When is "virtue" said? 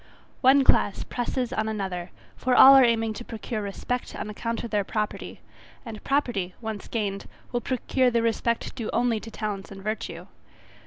9.83-10.25